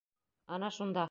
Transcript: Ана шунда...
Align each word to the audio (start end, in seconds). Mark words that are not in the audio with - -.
Ана 0.55 0.69
шунда... 0.77 0.99